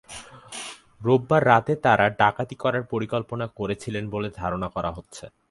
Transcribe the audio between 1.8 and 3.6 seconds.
তাঁরা ডাকাতি করার পরিকল্পনা